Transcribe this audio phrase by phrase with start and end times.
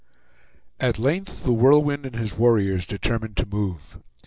[0.79, 3.97] At length The Whirlwind and his warriors determined to move.